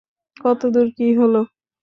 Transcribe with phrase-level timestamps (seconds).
[0.37, 1.41] কতদুর কী হলো?